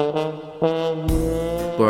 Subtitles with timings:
[0.00, 0.29] 不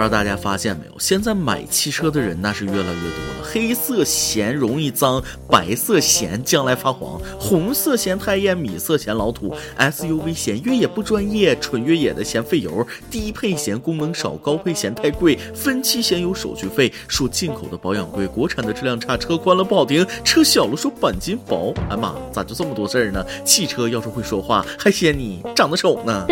[0.00, 3.44] 知道大家发现没有，现在买汽车的人那是越来越多了。
[3.44, 21.74] 黑色嫌容易脏，白色嫌将来发黄，红色嫌太艳，米色嫌老土，SUV 嫌越野不专业，纯越野的嫌费油，低配嫌功能少，高配嫌太贵，分期嫌有手续费，说进口的保养贵，国产的质量差，车宽了不好停，车小了说钣金薄。
[21.90, 23.22] 哎妈，咋就这么多事儿呢？
[23.44, 26.24] 汽车要是会说话，还嫌你长得丑呢。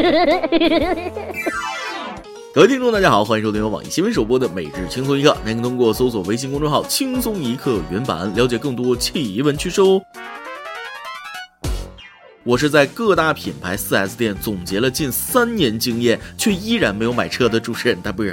[2.54, 10.00] 各位听众，大家好，欢迎收听由网易新闻首播的《每日轻松一刻》，您可以通过搜索微信公众号“轻松一刻”原版了解更多奇闻趣事哦。
[12.44, 18.24] 我是在各大品牌 4S 店总结了近三年经验，却依然没有买车的主持人大波。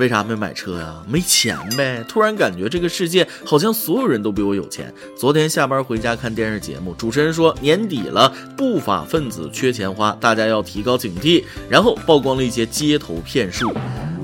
[0.00, 0.96] 为啥没买车呀？
[1.06, 2.02] 没钱呗。
[2.08, 4.92] 突然感觉这个世界好像所有人都比我有钱。
[5.14, 11.44] 昨天下班回家看电视节目，主持人说年底了，不法分子缺钱花，大家要提高警惕。
[11.68, 13.74] 然后曝光了一些街头骗术。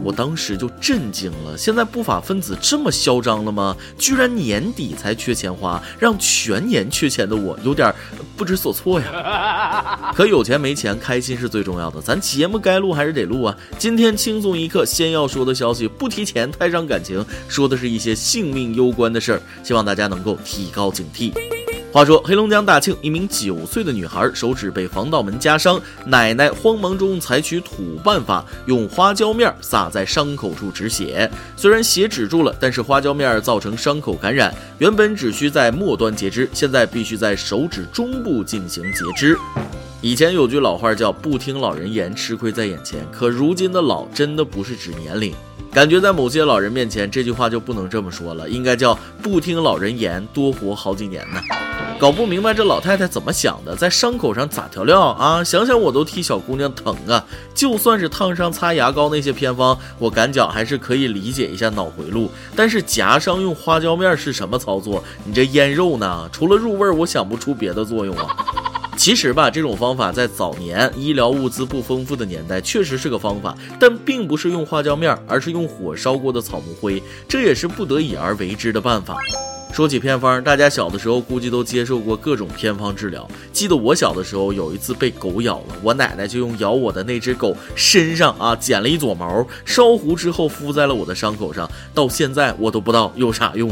[0.06, 3.76] 我当时就震惊了，现在不法分子这么嚣张了吗？
[3.98, 7.92] 居然年底才缺钱花，让全年缺钱的我有点
[8.36, 10.12] 不知所措呀。
[10.14, 13.56] 可有钱没钱，开心是最重要的，咱节目该录还是得录啊。
[13.78, 21.32] 今天轻松一刻，先要说的消息，不提钱太伤感情，说的是一些性命攸关的事儿，希望大家能够提高警惕。
[21.96, 31.30] 话说，黑龙江大庆一名九岁的女孩手指被防盗门夹伤，奶奶慌忙中采取土办法，用花椒面撒在伤口处止血。
[31.56, 39.34] 虽然血止住了，但是花椒面造成伤口感染，原本只需在末端截肢，现在必须在手指中部进行截肢。
[40.02, 45.32] 以前有句老话叫“不听老人言，吃亏在眼前”，可如今的老真的不是指年龄。
[45.72, 51.40] 感觉在某些老人面前，这句话就不能这么说了，应该叫不听老人言，多活好几年呢。
[51.98, 55.42] 搞不明白这老太太怎么想的，在伤口上撒调料啊？
[55.42, 57.24] 想想我都替小姑娘疼啊！
[57.54, 62.30] 就算是烫伤擦牙膏那些偏方，我感觉还是可以理解一下脑回路。
[62.54, 65.02] 但是夹伤用花椒面是什么操作？
[65.24, 66.28] 你这腌肉呢？
[66.30, 68.26] 除了入味，我想不出别的作用啊。
[68.98, 79.16] 其实吧，这种方法在早年医疗物资不丰富的年代确实是个方法，但并不是用花椒面，而是用火烧过的草木灰，这也是不得已而为之的办法。
[79.76, 83.28] 说起偏方，大家小的时候估计都接受过各种偏方治疗。
[83.52, 93.70] 记得我小的时候有一次被狗咬了，我奶奶就用咬我的那只狗身上啊剪了一撮毛，烧糊之后敷在了我的伤口上，到现在我都不知道有啥用。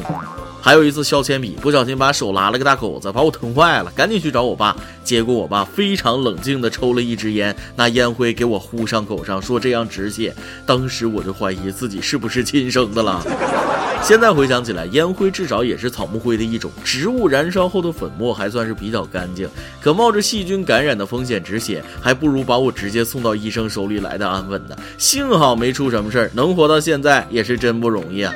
[0.64, 4.74] 还有一次削铅笔，不小心把手拉了个大口子，把我疼坏了，赶紧去找我爸。
[5.04, 10.34] 结果我爸非常冷静地抽了一支烟，拿烟灰给我呼伤口上，说这样止血。
[10.64, 13.22] 当时我就怀疑自己是不是亲生的了。
[14.02, 19.46] 现在回想起来，烟灰至少也是草木灰的一种，植物燃烧后的粉末还算是比较干净。
[19.82, 24.74] 可冒着细菌感染的风险止血，还不如把我直接送到医生手里来的安稳呢。
[24.96, 28.32] 幸好没出什么事儿，能活到现在也是真不容易啊。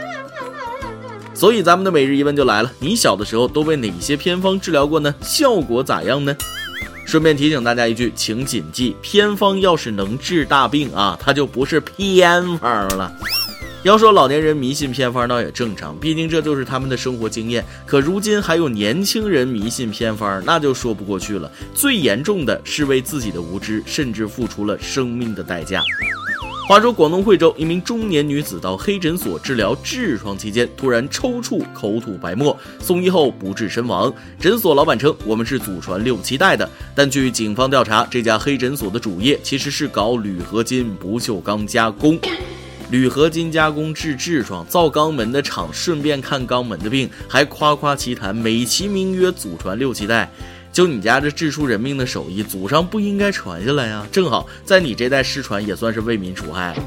[1.39, 5.15] 所以咱们的每日一问就来了：你小的时候都被哪些偏方治疗过呢？
[5.23, 6.37] 效果咋样呢？
[7.07, 13.15] 顺便提醒大家一句，请谨记，偏方要是能治大病啊，它就不是偏方了。
[13.85, 17.65] 要说老年人迷信偏方倒也正常，毕竟这就是他们的生活经验。
[17.87, 21.49] 可如今还有年轻人迷信偏方，那就说不过去了。
[21.73, 25.85] 最严重的是为自己的无知，甚至付出了生命的代价。
[26.69, 34.13] 话说，广东惠州一名中年女子到黑诊所治疗痔疮期间，突然抽搐、口吐白沫，送医后不治身亡。
[34.39, 42.21] 诊所老板称：“我们是祖传六七代的。”但据警方调查，这家黑诊所的主业其实是搞铝合金不锈钢加工。
[42.91, 50.31] 铝合金加工治痔疮，造肛门的厂顺便看肛门的病，还夸夸其谈，美其名曰祖传六七代。
[50.79, 54.07] 就你家这治出人命的手艺，祖上不应该传下来呀？
[54.13, 56.83] 正好在你这代失传，也算是为民除害了。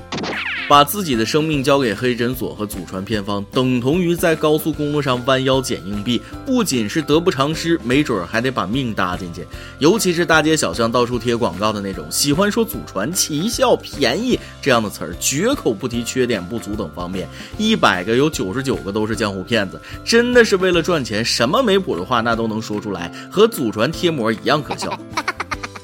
[0.72, 9.46] 把自己的生命交给黑诊所和祖传偏方，等同于在高速公路上弯腰捡硬币，不仅是得不偿失，没准还得把命搭进去。
[9.80, 17.28] 尤其是大街小巷到处贴广告的那种，喜欢说祖传奇效、便宜这样的词儿，绝口不提缺点不足等方面。
[17.58, 24.97] 一百个有九十九个都是江湖骗子，真的是为了赚钱，什么没谱的话那都能说出来，和祖传贴膜一样可笑。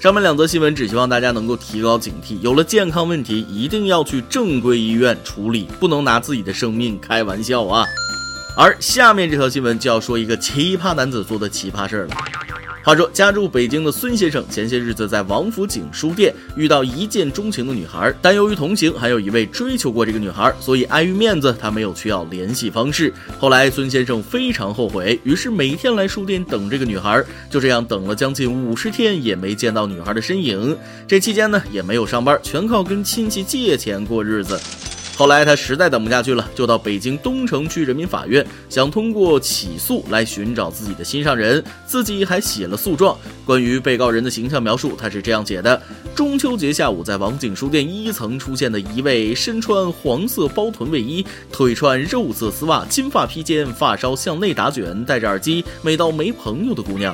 [0.08, 7.86] 上面两则新闻只希望大家能够提高警惕，有了健康问题一定要去正规医院处理，不能拿自己的生命开玩笑啊！
[8.56, 12.16] 而下面这条新闻就要说一个奇葩男子做的奇葩事儿了。
[12.88, 23.14] 话说，家住北京的孙先生前些日子在王府井书店遇到一见钟情的女孩，但由于同行还有一位追求过这个女孩，所以碍于面子，他没有去要联系方式。
[23.38, 30.78] 后来孙先生非常后悔，于是每天来书店等这个女孩，就这样等了将近五十天，也没见到女孩的身影。
[31.06, 34.58] 这期间呢，也没有上班，全靠跟亲戚借钱过日子。
[35.18, 43.18] 后来他实在等不下去了，就到北京东城区人民法院，想通过起诉来寻找自己的心上人，自己还写了诉状。
[43.44, 45.82] 关于被告人的形象描述，他是这样写的：
[46.14, 57.12] 中秋节下午，在王景书店一层出现的一位身穿黄色包臀卫衣，腿穿肉色丝袜，金发披肩，发梢向内打卷，戴着耳机，美到没朋友的姑娘。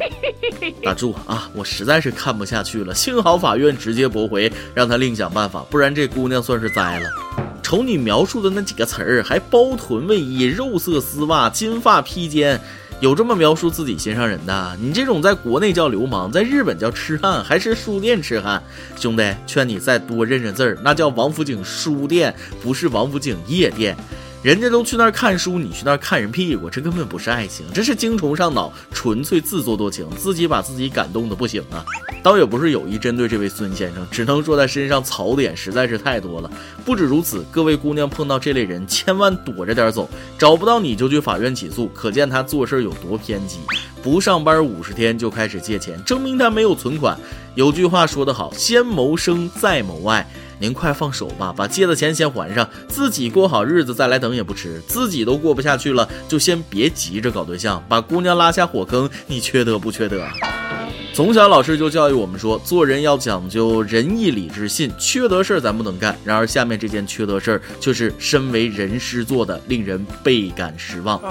[0.84, 1.50] 打住啊！
[1.56, 7.53] 我实在是看不下去了，幸好法院直接驳回，让他另想办法，不然这姑娘算是栽了。
[7.74, 12.62] 瞅你描述的那几个词儿，还包臀卫衣、肉色丝袜、金发披肩，
[13.00, 14.78] 有这么描述自己心上人的？
[14.80, 18.62] 你这种在国内叫流氓，在日本叫痴汉，还是书店痴汉？
[18.96, 23.98] 兄弟，劝你再多认认字儿，那叫王府井书店，不是王府井夜店。
[24.44, 31.86] 人家都去那儿看书，你去那儿看人屁股，这根本不是爱情，这是精虫上脑，纯粹自作多情，自己把自己感动的不行啊！
[32.22, 36.52] 倒也不是有意针对这位孙先生，只能说他身上槽点实在是太多了。
[36.84, 43.60] 不止如此，各位姑娘碰到这类人，千万躲着点走，找不到你就去法院起诉，可见他做事有多偏激。
[44.02, 47.18] 不上班五十天就开始借钱，证明他没有存款。
[47.56, 50.28] 有句话说得好，先谋生再谋爱。
[50.60, 54.82] 您快放手吧，把借的钱先还上，自己过好日子再来等也不迟。
[54.88, 60.24] 自己都过不下去了，就先别急着搞对象，把姑娘拉下火坑，你缺德不缺德？
[61.14, 66.18] 从小老师就教育我们说，做人要讲究仁义礼智信，缺德事儿咱不能干。
[66.26, 71.22] 然而下面这件缺德事儿，却是身为人师做的，令人倍感失望。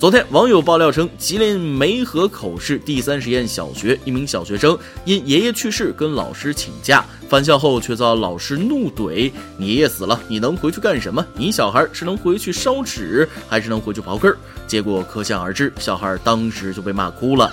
[0.00, 9.30] 昨天，网友爆料称，吉林梅河口市第三实验小学一名小学生因爷爷去世跟老师请假，返校后却遭老师怒怼
[9.60, 11.22] ：“你爷爷死了，你能回去干什么？
[11.34, 14.34] 你小孩是能回去烧纸，还是能回去刨根？”
[14.66, 17.52] 结果可想而知，小孩当时就被骂哭了。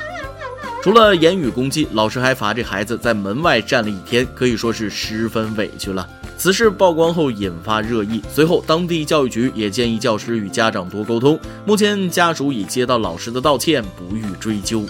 [0.81, 6.07] 除了言语攻击，老师还罚这孩子在门外站了一天，可以说是十分委屈了。
[6.37, 11.37] 此事曝光后引发热议，随后当地教育局也建议教师与家长多沟通。
[11.65, 14.85] 目前家属已接到老师的道歉，不予追究。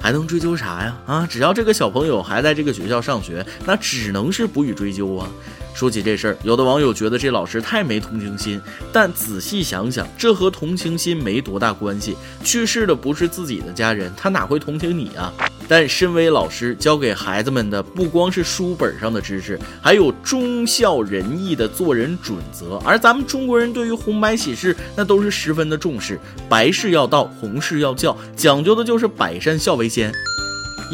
[0.00, 0.96] 还能追究啥呀？
[1.04, 5.28] 啊，只要这个小朋友还在这个学校上学，那只能是不予追究啊。
[5.74, 8.60] 说起这事儿，有的网友觉得这老师太没同情心，
[8.92, 12.16] 但仔细想想，这和同情心没多大关系。
[12.44, 15.32] 去世的不是自己的家人，他哪会同情你啊？
[15.66, 22.80] 但身为老师，教给孩子们的不光是书本上的知识，还有忠孝仁义的做人准则。
[22.84, 30.12] 而咱们中国人对于红白喜事，那都是十分的重视，白事要到，红事要叫，讲究的就是百善孝为先。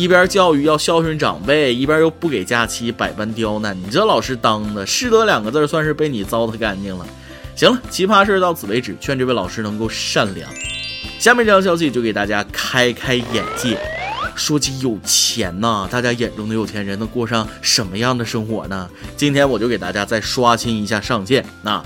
[0.00, 7.06] 一边教育要孝顺长辈，一边又不给假期，百般刁难，你这老师当的，师德两个字算是被你糟蹋干净了。
[7.54, 10.50] 行了，奇葩事到此为止，劝这位老师能够善良。
[11.18, 13.78] 下面这条消息就给大家开开眼界。
[14.40, 18.88] 说起有钱呐，大家眼中的有钱人能过上什么样的生活呢？
[19.14, 21.44] 今天我就给大家再刷新一下上限。
[21.62, 21.80] 那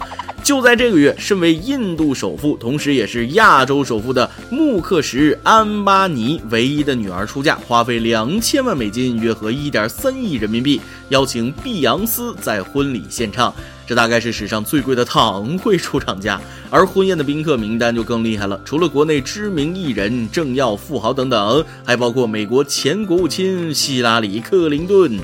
[0.45, 13.53] 就在这个月，身为印度首富，同时也是亚洲首富的穆克什安巴尼唯一的女儿出嫁，花费两千万美金，约合一点三亿人民币，邀请碧昂斯在婚礼献唱。
[13.87, 16.41] 这大概是史上最贵的堂会出场价，
[16.71, 18.61] 而婚宴的宾客名单就更厉害了。
[18.65, 25.21] 除了国内知名艺人、政要、富豪等等，还包括美国前国务卿希拉里·克林顿。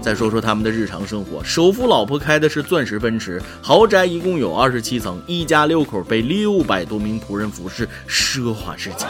[0.00, 9.04] 再说说他们的日常生活，首富老婆开的是钻石奔驰豪宅，一共有二十七层，一家六口被六百多名仆人服侍，奢华至极。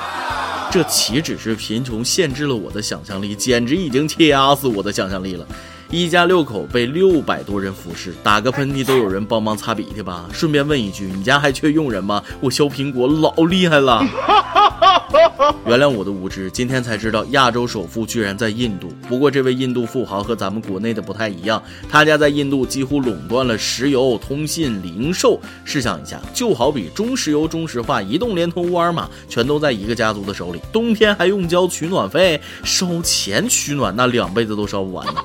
[0.70, 5.46] 这岂止是贫穷限制了我的想象力，简直已经掐死我的想象力了。
[5.90, 10.26] 一家六口被六百多人服侍，打个喷嚏都有人帮忙擦鼻涕吧？
[10.32, 12.22] 顺便问一句，你家还缺佣人吗？
[12.40, 14.04] 我削苹果老厉害了。
[15.64, 18.88] 原谅我的无知，今天才知道亚洲首富居然在印度。
[19.08, 25.40] 不过这位印度富豪和咱们国内的不太一样，他家在印度几乎垄断了石油、通信、零售。
[25.64, 35.22] 试想一下，就好比中石油、中石化、移动、联通、沃尔玛，全都在一个家族的手里，冬天还用交取暖费，烧钱取暖，那两辈子都烧不完呢。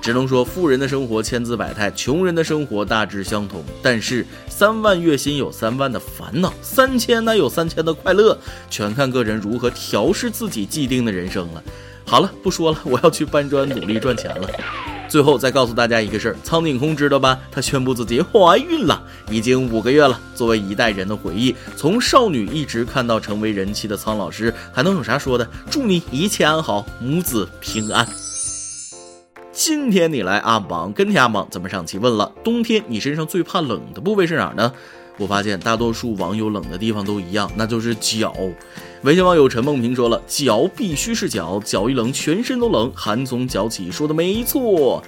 [0.00, 3.62] 只能说，富人的生活千姿百态，穷人的生活大致相同。
[3.82, 8.36] 但是，三万月薪有三万的烦恼，三千那有三千的快乐，
[8.70, 11.62] 全看个人如何调试自己既定的人生了。
[12.06, 14.48] 好了，不说了，我要去搬砖努力赚钱了。
[15.08, 17.38] 最后再告诉大家一个事儿，苍井空知道吧？
[17.50, 20.18] 她宣布自己怀孕了，已经五个月了。
[20.34, 25.46] 作为一代人的回忆，从少女一直看到成为人妻的苍老师，还能有啥说的？
[25.70, 28.06] 祝你一切安好，母子平安。
[29.62, 34.72] 今天你来阿榜跟帖阿榜，咱们上期问了，冬天你身上最怕冷的部位是哪儿呢？
[35.18, 38.34] 我发现大多数网友冷的地方都一样，那就是脚。
[39.02, 45.02] 微信网友陈梦平说了，脚必须是脚，脚一冷全身都冷，寒从脚起，说的没错。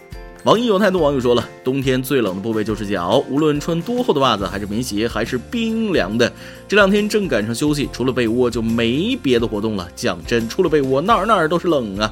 [0.45, 6.31] 网易有太多网友说了，冬天最冷的部位就是脚，无论穿多厚的袜子，还是棉鞋，还是冰凉的。
[6.69, 9.89] 这两天正赶上休息，除了被窝就没别的活动了。
[9.97, 12.11] 讲真，除了被窝，哪儿哪儿都是冷啊。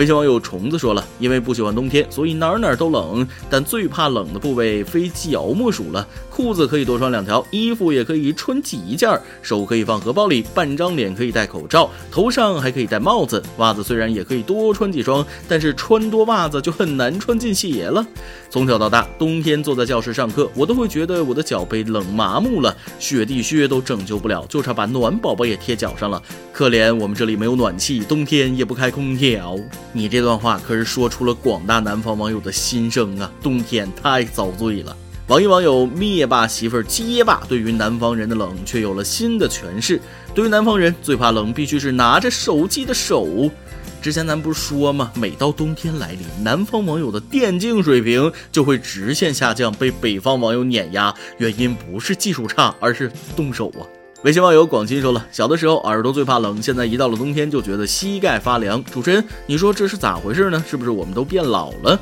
[0.00, 6.08] 微信网友虫子说了，因为不喜欢冬天，所以哪儿哪儿都冷，但最怕冷的部位非脚莫属了。
[6.30, 13.42] 裤子可以多穿两条，衣服也可以穿几件，手可以放荷包里，半张脸可以戴口罩，头上还可以戴帽子。
[13.58, 18.02] 袜子虽然也可以多穿几双，但是穿多袜子就很难穿进鞋了。
[18.48, 26.22] 从小到大，冬天坐在教室上课，我都会觉得我的脚被冷麻木了，雪地靴都拯救不了，就差把暖宝宝也贴脚上了。
[26.54, 29.58] 可怜我们这里没有暖气，冬天也不开空调。
[29.92, 33.30] 你这段话可是说出了广大南方网友的心声啊！
[33.42, 34.96] 冬天太遭罪了。
[35.26, 40.00] 网易网友灭霸媳妇儿结巴，对于南方人的冷却有了新的诠释。
[40.34, 43.50] 对于南方人最怕冷，必须是拿着手机的手。
[44.02, 45.12] 之前咱不是说吗？
[45.14, 51.14] 每到冬天来临，南方网友的电竞水平就会直线下降，被北方网友碾压。
[51.38, 53.82] 原因不是技术差，而是动手啊。
[54.22, 58.84] 微信网友广西说了，小的时候耳朵最怕冷，现在一到了冬天就觉得膝盖发凉。
[58.84, 60.62] 主持人，你说这是咋回事呢？
[60.68, 61.98] 是不是我们都变老了？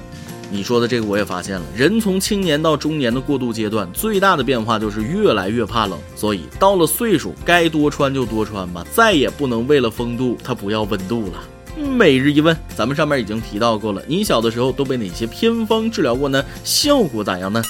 [0.50, 5.96] 你说的这个我也发现了，人从青年到中年的过渡阶段，最大的变化就是越来越怕冷。
[6.16, 11.44] 所以到了岁数，该多穿就多穿吧，再也不能为了风度他不要温度了。
[11.76, 16.44] 每日一问，咱们上面已经提到过了，你小的时候都被哪些偏方治疗过呢？
[16.64, 17.62] 效果咋样呢？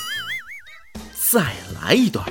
[1.30, 1.42] 再
[1.82, 2.24] 来一段。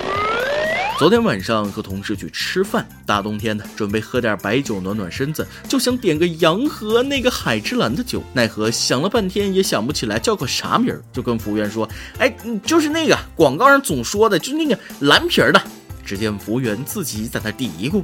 [0.98, 11.88] 昨天晚上和同事去吃饭，大冬天的，准备喝点白酒暖暖身子，就想点个洋河那个海之蓝的酒，奈何想了半天也想不起来叫个啥名儿，就跟服务员说
[12.18, 12.28] ：“哎，
[12.64, 15.62] 就是那个广告上总说的，就那个蓝瓶儿的。”
[16.04, 18.02] 只见服务员自己在那嘀咕：“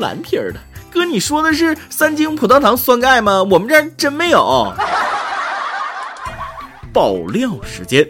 [0.00, 0.58] 蓝瓶儿的，
[0.90, 3.44] 哥，你说的是三精葡萄糖酸钙吗？
[3.44, 4.74] 我们这儿真没有。”
[6.92, 8.08] 爆料时间。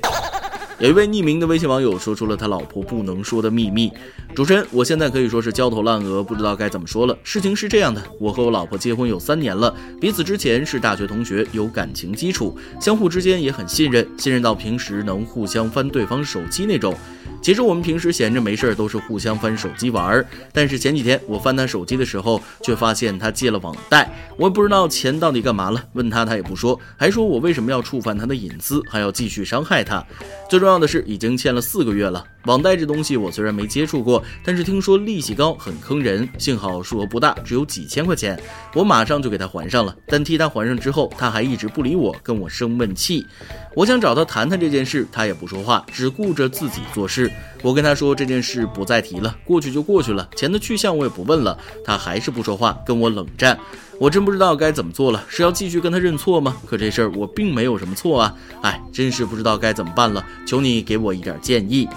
[0.85, 3.91] 有一位匿名的微信网友说出了他老婆不能说的秘密。
[4.35, 7.17] 主持人，我现在可以说是焦头烂额，不知道该怎么说了。
[7.23, 16.95] 事情是这样的，我和我老婆结婚有三年了，彼此之前是大学同学，有感情基础，相互之间也很信任，信任到平时能互相翻对方手机那种。
[17.41, 30.05] 其实我们平时闲着没事儿都是互相翻手机玩儿，但是前几天我翻他手机的时候，却发现他借了网贷，我也不知道钱到底干嘛了，问他他也不说，还说我为什么要触犯他的隐私，还要继续伤害他。
[30.49, 32.25] 最重要的是，已经欠了四个月了。
[32.45, 36.29] 网贷这东西我虽然没接触过，但是听说利息高，很坑人。
[36.39, 38.39] 幸好数额不大，只有几千块钱，
[38.75, 39.97] 我马上就给他还上了。
[40.07, 43.27] 但替他还上之后，他还一直不理我，跟我生闷气。
[43.75, 47.31] 我想找他谈谈这件事，他也不说话，只顾着自己做事。
[47.61, 51.59] 我跟他说这件事不再提了，过去就过去了，钱的去向我也不问了。
[51.85, 53.59] 他还是不说话，跟我冷战。
[53.99, 56.57] 我真不知道该怎么做了，是要继续跟他认错吗？
[56.67, 58.35] 可这事儿我并没有什么错啊！
[58.63, 61.89] 哎，真是不知道该怎么办了，求你给我一点建议。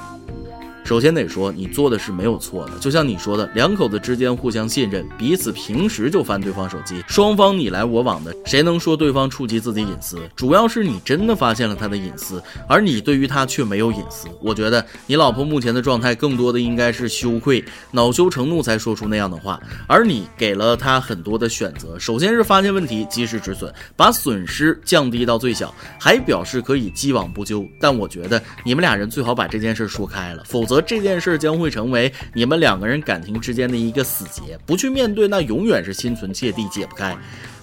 [0.88, 2.80] 首先得说，你做的是没有错的。
[2.80, 10.18] 就像你说的，两口子之间互相信任，彼此平时就翻对方手机，双方你来我往的，谁能说对方触及自己隐私？
[10.34, 14.30] 主要是你真的发现了他的隐私，而你对于他却没有隐私。
[14.42, 22.00] 我觉得你老婆目前的状态更多的应该是羞愧、恼羞成怒才说出那样的话，而你给了他很多的选择。
[22.00, 27.68] 首先是发现问题，及时止损，把损失降低到最小，还表示可以既往不咎。
[27.78, 30.77] 但我觉得你们俩人最好把这件事说开了，否则。
[30.82, 37.16] 这件事将会成为你们两个人感情之间的一个死结，不去面对，那永远是心存芥蒂，解不开。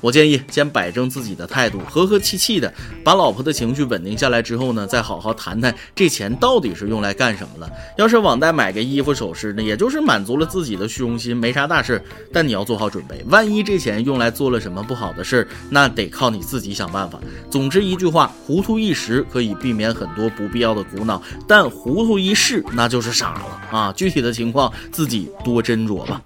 [0.04, 2.70] 我建议先摆正自己的态度，和和气气的，
[3.02, 7.72] 把老婆的情绪稳定下来之后呢，再好好谈谈这钱到底是用来干什么了。
[7.96, 12.02] 要是网贷买个衣服首饰呢，也就是满足了自己的虚荣心，没啥大事。
[12.30, 17.18] 但你要做好准备，万一这钱用来做了什么不好的事儿，那得靠你自己想办法。
[17.50, 23.90] 总之一句话，糊涂一时可以避免很多不必要的苦恼，但糊涂一世那就是傻了啊！
[23.96, 26.20] 具体的情况自己多斟酌吧。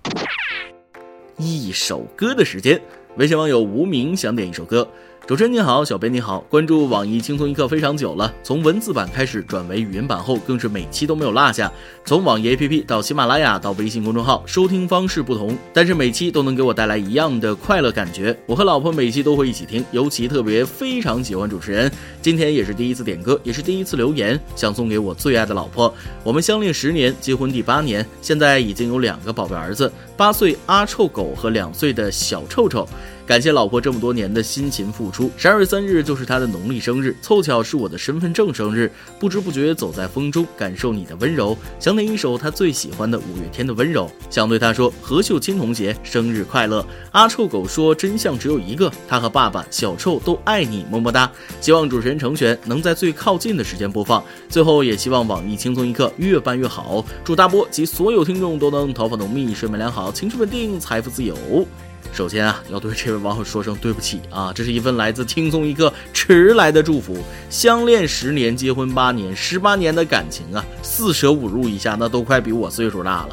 [1.37, 2.83] 一首歌的时间。
[3.17, 4.87] 微信网友无名想点一首歌，
[5.29, 11.71] 主持人你好，小编你好，关注网易轻松一刻非常久了，从文字版开始转为语音版后，更是每期都没有落下。
[12.03, 18.35] 从网易 APP 到喜马拉雅到微信公众号，收听方式不同，但是每期都能给我带来一样的快乐感觉。
[18.47, 21.93] 我和老婆每期都会一起听，尤其特别非常喜欢主持人。
[22.23, 25.95] 今天也是第一次点歌，也是第一次留言，想送给我最爱的老婆。
[26.25, 32.89] 我们相恋十年，结婚第八年，现在已经有两个宝贝儿子，八岁阿臭狗和两岁的小臭臭。
[33.29, 35.31] 感谢老婆这么多年的辛勤付出。
[35.37, 38.91] 十二月三日就是她的农历生日，凑巧是我的身份证生日。
[39.21, 46.83] 不知不觉走在风中，感受你的温柔，想点一首她最喜欢的五月天的温柔，想对她说：何秀清同学生日快乐！
[47.13, 51.31] 阿臭狗说真相只有一个，他和爸爸小臭都爱你，么么哒！
[51.61, 54.25] 希望主持人成全能在最靠近的时间播放。
[54.49, 61.37] 最后也希望网易轻松一刻越办越好，祝大波及所有听众都能头发浓密，睡眠良好，情绪稳定，财富自由。
[62.13, 67.17] 首先啊，要对这位网友说声对不起啊，这是一份来自轻松一刻迟来的祝福。
[67.49, 73.29] 相恋十年，结婚八年，十八年的感情啊，四舍五入一下，那都快比我岁数大了。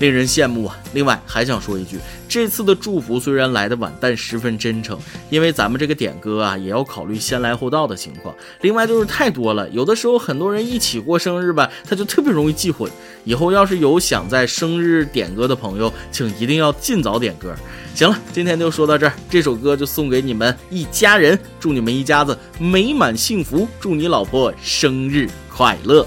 [0.00, 0.76] 令人羡慕啊！
[0.94, 8.34] 另外还想说一句，这次的祝福虽然来的晚，但十分真诚，因为咱们这个点歌啊，也要考虑先来后到的情况。
[8.62, 12.90] 另外就是太多了，有的时候很多人一起过生日吧，他就特别容易记混。
[13.24, 17.54] 以后要是有想在生日点歌的朋友，请一定要尽早点歌。
[17.94, 26.06] 行了，今天就说到这儿，这首歌就送给你们一家人，祝你们一家子美满幸福，祝你老婆生日快乐。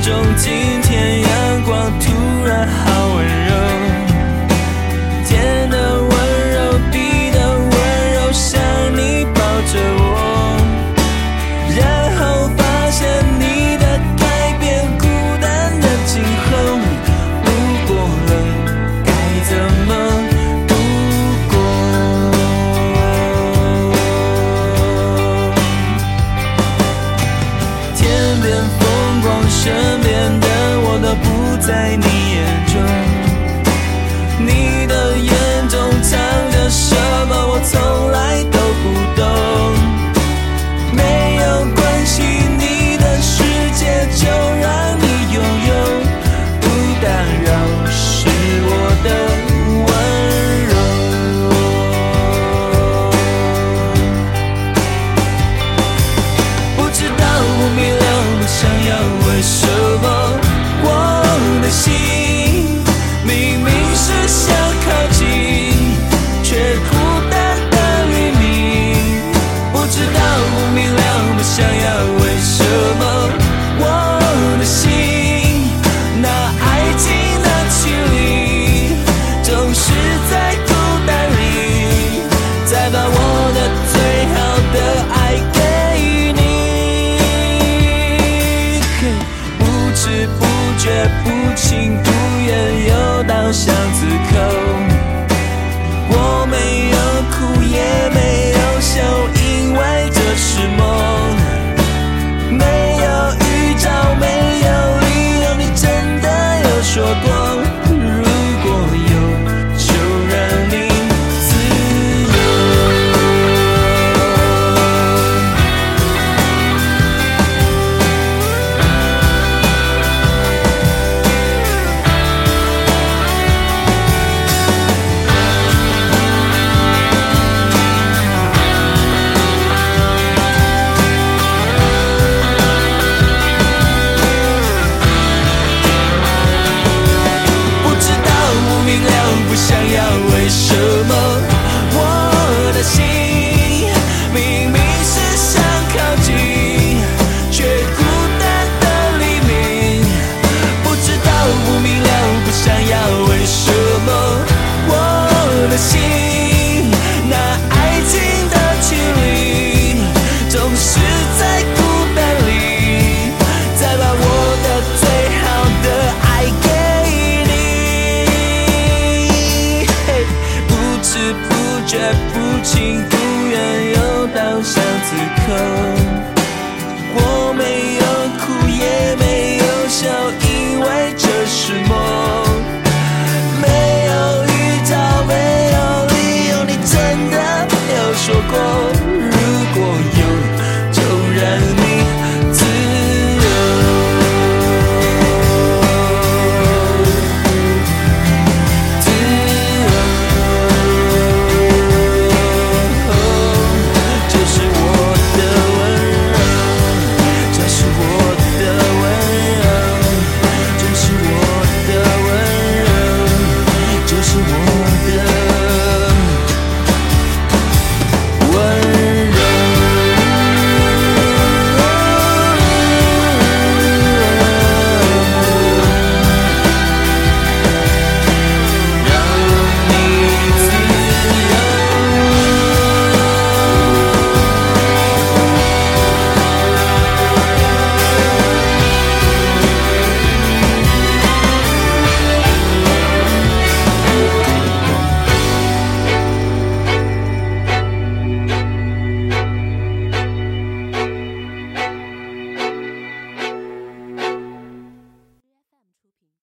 [0.00, 2.12] 中，今天阳光突
[2.44, 3.83] 然好温柔。
[31.66, 32.13] 在你